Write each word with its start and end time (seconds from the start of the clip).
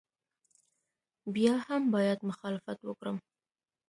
بیا 1.33 1.55
هم 1.67 1.83
باید 1.95 2.19
مخالفت 2.29 2.79
وکړم. 2.83 3.17